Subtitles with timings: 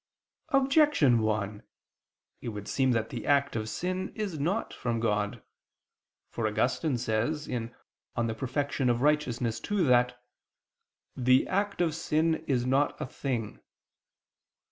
[0.49, 1.61] Objection 1:
[2.41, 5.43] It would seem that the act of sin is not from God.
[6.31, 7.53] For Augustine says (De
[8.33, 8.71] Perfect.
[8.79, 9.71] Justit.
[9.71, 10.19] ii) that
[11.15, 13.59] "the act of sin is not a thing."